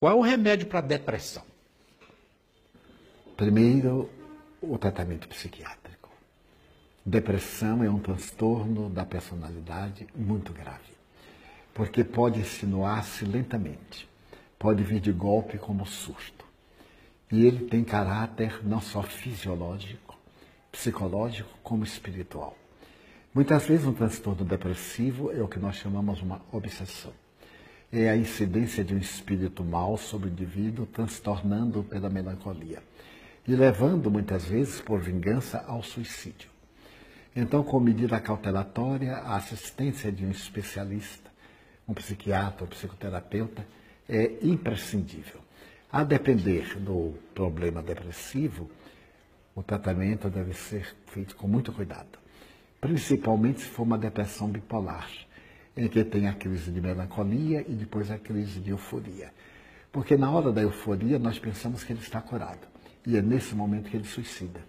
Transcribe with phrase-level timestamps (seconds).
[0.00, 1.42] Qual é o remédio para depressão?
[3.36, 4.08] Primeiro,
[4.58, 6.08] o tratamento psiquiátrico.
[7.04, 10.94] Depressão é um transtorno da personalidade muito grave,
[11.74, 14.08] porque pode insinuar-se lentamente,
[14.58, 16.46] pode vir de golpe como surto.
[17.30, 20.18] E ele tem caráter não só fisiológico,
[20.72, 22.56] psicológico, como espiritual.
[23.34, 27.12] Muitas vezes um transtorno depressivo é o que nós chamamos uma obsessão
[27.92, 32.82] é a incidência de um espírito mau sobre o indivíduo, transtornando-o pela melancolia
[33.46, 36.48] e levando, muitas vezes, por vingança, ao suicídio.
[37.34, 41.30] Então, com medida cautelatória, a assistência de um especialista,
[41.88, 43.66] um psiquiatra, um psicoterapeuta,
[44.08, 45.40] é imprescindível.
[45.90, 48.70] A depender do problema depressivo,
[49.54, 52.18] o tratamento deve ser feito com muito cuidado,
[52.80, 55.08] principalmente se for uma depressão bipolar
[55.76, 59.32] em que tem a crise de melancolia e depois a crise de euforia.
[59.92, 62.66] Porque na hora da euforia nós pensamos que ele está curado.
[63.06, 64.60] E é nesse momento que ele suicida.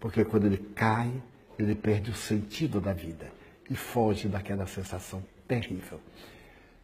[0.00, 1.10] Porque quando ele cai,
[1.58, 3.30] ele perde o sentido da vida
[3.70, 6.00] e foge daquela sensação terrível.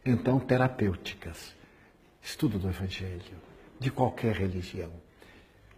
[0.03, 1.55] Então, terapêuticas,
[2.21, 3.37] estudo do Evangelho,
[3.79, 4.91] de qualquer religião,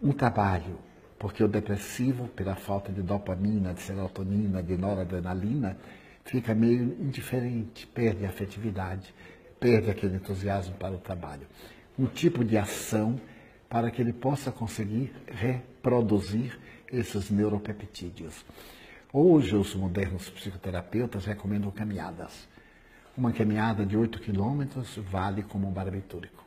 [0.02, 0.78] um trabalho,
[1.18, 5.76] porque o depressivo, pela falta de dopamina, de serotonina, de noradrenalina,
[6.24, 9.14] fica meio indiferente, perde a afetividade,
[9.60, 11.46] perde aquele entusiasmo para o trabalho.
[11.98, 13.20] Um tipo de ação
[13.68, 16.58] para que ele possa conseguir reproduzir
[16.90, 18.44] esses neuropeptídeos.
[19.12, 22.48] Hoje, os modernos psicoterapeutas recomendam caminhadas.
[23.16, 26.44] Uma caminhada de 8 quilômetros vale como um barbitúrico.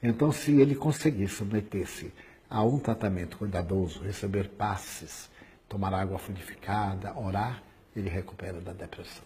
[0.00, 2.12] Então, se ele conseguir submeter-se
[2.48, 5.30] a um tratamento cuidadoso, receber passes,
[5.68, 7.62] tomar água fluidificada, orar,
[7.94, 9.22] ele recupera da depressão.